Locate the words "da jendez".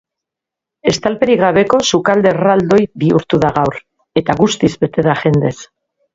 5.11-5.55